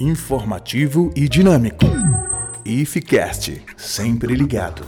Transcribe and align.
informativo 0.00 1.12
e 1.14 1.28
dinâmico. 1.28 1.84
IFCast, 2.64 3.62
sempre 3.76 4.34
ligado. 4.34 4.82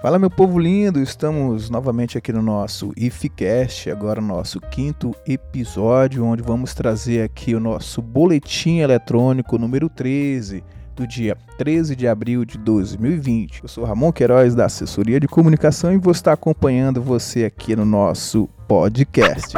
Fala 0.00 0.18
meu 0.18 0.30
povo 0.30 0.58
lindo, 0.58 1.02
estamos 1.02 1.68
novamente 1.68 2.16
aqui 2.16 2.32
no 2.32 2.40
nosso 2.40 2.94
IFCast, 2.96 3.90
agora 3.90 4.22
nosso 4.22 4.58
quinto 4.58 5.14
episódio, 5.26 6.24
onde 6.24 6.42
vamos 6.42 6.72
trazer 6.72 7.22
aqui 7.22 7.54
o 7.54 7.60
nosso 7.60 8.00
boletim 8.00 8.78
eletrônico 8.78 9.58
número 9.58 9.90
13 9.90 10.64
do 10.98 11.06
dia 11.06 11.36
13 11.56 11.94
de 11.94 12.08
abril 12.08 12.44
de 12.44 12.58
2020. 12.58 13.62
Eu 13.62 13.68
sou 13.68 13.84
Ramon 13.84 14.12
Queiroz, 14.12 14.54
da 14.54 14.66
Assessoria 14.66 15.20
de 15.20 15.28
Comunicação, 15.28 15.92
e 15.92 15.96
vou 15.96 16.10
estar 16.10 16.32
acompanhando 16.32 17.00
você 17.00 17.44
aqui 17.44 17.76
no 17.76 17.84
nosso 17.84 18.48
podcast. 18.66 19.56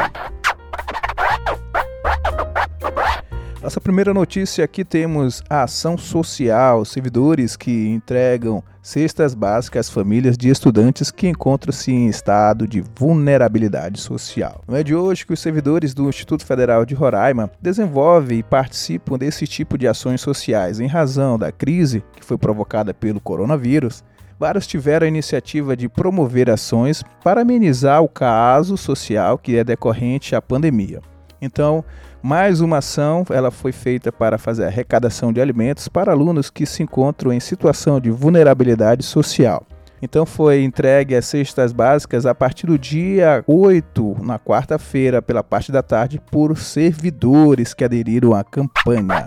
Nossa 3.62 3.78
primeira 3.78 4.14
notícia 4.14 4.64
aqui 4.64 4.82
temos 4.86 5.42
a 5.48 5.64
ação 5.64 5.98
social, 5.98 6.82
servidores 6.82 7.56
que 7.56 7.88
entregam 7.88 8.64
cestas 8.82 9.34
básicas 9.34 9.86
às 9.86 9.92
famílias 9.92 10.38
de 10.38 10.48
estudantes 10.48 11.10
que 11.10 11.28
encontram-se 11.28 11.92
em 11.92 12.08
estado 12.08 12.66
de 12.66 12.82
vulnerabilidade 12.96 14.00
social. 14.00 14.64
Não 14.66 14.76
é 14.76 14.82
de 14.82 14.94
hoje 14.94 15.26
que 15.26 15.34
os 15.34 15.40
servidores 15.40 15.92
do 15.92 16.08
Instituto 16.08 16.46
Federal 16.46 16.86
de 16.86 16.94
Roraima 16.94 17.50
desenvolvem 17.60 18.38
e 18.38 18.42
participam 18.42 19.18
desse 19.18 19.46
tipo 19.46 19.76
de 19.76 19.86
ações 19.86 20.22
sociais 20.22 20.80
em 20.80 20.86
razão 20.86 21.38
da 21.38 21.52
crise 21.52 22.02
que 22.16 22.24
foi 22.24 22.38
provocada 22.38 22.94
pelo 22.94 23.20
coronavírus. 23.20 24.02
Vários 24.38 24.66
tiveram 24.66 25.04
a 25.04 25.08
iniciativa 25.08 25.76
de 25.76 25.86
promover 25.86 26.48
ações 26.48 27.04
para 27.22 27.42
amenizar 27.42 28.02
o 28.02 28.08
caso 28.08 28.78
social 28.78 29.36
que 29.36 29.56
é 29.56 29.62
decorrente 29.62 30.34
à 30.34 30.40
pandemia. 30.40 31.02
Então, 31.40 31.84
mais 32.22 32.60
uma 32.60 32.78
ação, 32.78 33.24
ela 33.30 33.50
foi 33.50 33.72
feita 33.72 34.12
para 34.12 34.38
fazer 34.38 34.64
arrecadação 34.66 35.32
de 35.32 35.40
alimentos 35.40 35.88
para 35.88 36.12
alunos 36.12 36.50
que 36.50 36.66
se 36.66 36.82
encontram 36.82 37.32
em 37.32 37.40
situação 37.40 37.98
de 38.00 38.10
vulnerabilidade 38.10 39.02
social. 39.02 39.66
Então 40.02 40.24
foi 40.24 40.62
entregue 40.62 41.14
as 41.14 41.26
cestas 41.26 41.72
básicas 41.72 42.24
a 42.24 42.34
partir 42.34 42.66
do 42.66 42.78
dia 42.78 43.44
8, 43.46 44.16
na 44.22 44.38
quarta-feira, 44.38 45.20
pela 45.20 45.44
parte 45.44 45.70
da 45.70 45.82
tarde, 45.82 46.20
por 46.30 46.56
servidores 46.56 47.74
que 47.74 47.84
aderiram 47.84 48.34
à 48.34 48.42
campanha. 48.42 49.26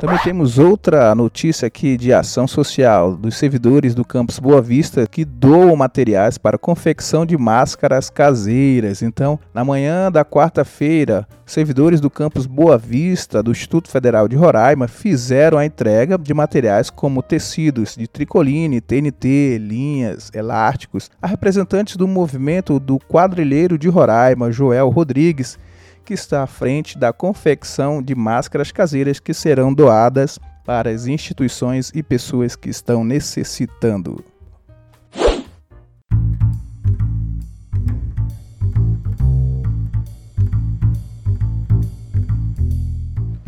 Também 0.00 0.18
temos 0.18 0.60
outra 0.60 1.12
notícia 1.12 1.66
aqui 1.66 1.96
de 1.96 2.12
ação 2.12 2.46
social 2.46 3.16
dos 3.16 3.36
servidores 3.36 3.96
do 3.96 4.04
campus 4.04 4.38
Boa 4.38 4.62
Vista 4.62 5.04
que 5.08 5.24
doam 5.24 5.74
materiais 5.74 6.38
para 6.38 6.56
confecção 6.56 7.26
de 7.26 7.36
máscaras 7.36 8.08
caseiras. 8.08 9.02
Então, 9.02 9.40
na 9.52 9.64
manhã 9.64 10.08
da 10.10 10.24
quarta-feira, 10.24 11.26
servidores 11.44 12.00
do 12.00 12.08
campus 12.08 12.46
Boa 12.46 12.78
Vista 12.78 13.42
do 13.42 13.50
Instituto 13.50 13.90
Federal 13.90 14.28
de 14.28 14.36
Roraima 14.36 14.86
fizeram 14.86 15.58
a 15.58 15.66
entrega 15.66 16.16
de 16.16 16.32
materiais 16.32 16.90
como 16.90 17.20
tecidos 17.20 17.96
de 17.96 18.06
tricoline, 18.06 18.80
TNT, 18.80 19.58
linhas, 19.58 20.30
elásticos 20.32 21.10
a 21.20 21.26
representantes 21.26 21.96
do 21.96 22.06
movimento 22.06 22.78
do 22.78 23.00
quadrilheiro 23.00 23.76
de 23.76 23.88
Roraima, 23.88 24.52
Joel 24.52 24.90
Rodrigues, 24.90 25.58
que 26.04 26.14
está 26.14 26.42
à 26.42 26.46
frente 26.46 26.98
da 26.98 27.12
confecção 27.12 28.02
de 28.02 28.14
máscaras 28.14 28.72
caseiras 28.72 29.20
que 29.20 29.34
serão 29.34 29.72
doadas 29.74 30.38
para 30.64 30.90
as 30.90 31.06
instituições 31.06 31.90
e 31.94 32.02
pessoas 32.02 32.54
que 32.54 32.68
estão 32.68 33.04
necessitando. 33.04 34.24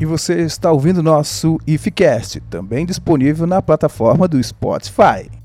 E 0.00 0.04
você 0.06 0.40
está 0.40 0.72
ouvindo 0.72 1.02
nosso 1.02 1.58
IFCast, 1.66 2.40
também 2.48 2.86
disponível 2.86 3.46
na 3.46 3.60
plataforma 3.60 4.26
do 4.26 4.42
Spotify. 4.42 5.39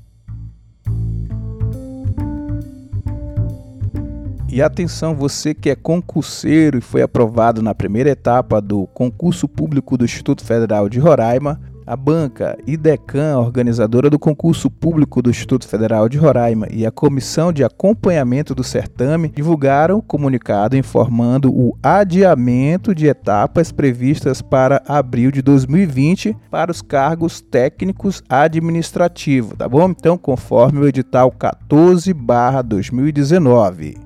E 4.48 4.62
atenção, 4.62 5.12
você 5.14 5.52
que 5.52 5.68
é 5.68 5.74
concurseiro 5.74 6.78
e 6.78 6.80
foi 6.80 7.02
aprovado 7.02 7.60
na 7.60 7.74
primeira 7.74 8.10
etapa 8.10 8.60
do 8.60 8.86
concurso 8.86 9.48
público 9.48 9.98
do 9.98 10.04
Instituto 10.04 10.44
Federal 10.44 10.88
de 10.88 11.00
Roraima, 11.00 11.60
a 11.86 11.94
banca 11.94 12.58
IDECAN, 12.66 13.38
organizadora 13.38 14.08
do 14.10 14.18
concurso 14.18 14.68
público 14.70 15.20
do 15.22 15.30
Instituto 15.30 15.68
Federal 15.68 16.08
de 16.08 16.18
Roraima, 16.18 16.66
e 16.70 16.86
a 16.86 16.90
comissão 16.90 17.52
de 17.52 17.62
acompanhamento 17.62 18.54
do 18.54 18.64
certame 18.64 19.28
divulgaram 19.28 20.00
comunicado 20.00 20.74
informando 20.76 21.52
o 21.52 21.76
adiamento 21.82 22.94
de 22.94 23.06
etapas 23.06 23.70
previstas 23.70 24.40
para 24.42 24.82
abril 24.88 25.30
de 25.30 25.42
2020 25.42 26.34
para 26.50 26.72
os 26.72 26.82
cargos 26.82 27.40
técnicos 27.40 28.20
administrativos, 28.28 29.56
tá 29.56 29.68
bom? 29.68 29.88
Então, 29.90 30.18
conforme 30.18 30.80
o 30.80 30.88
edital 30.88 31.30
14/2019. 31.30 34.05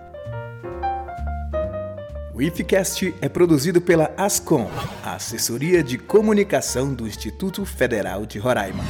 O 2.34 2.42
IFCast 2.42 3.14
é 3.22 3.30
produzido 3.30 3.80
pela 3.80 4.12
Ascom, 4.14 4.70
a 5.02 5.14
Assessoria 5.14 5.82
de 5.82 5.96
Comunicação 5.96 6.92
do 6.92 7.06
Instituto 7.06 7.64
Federal 7.64 8.26
de 8.26 8.38
Roraima. 8.38 8.84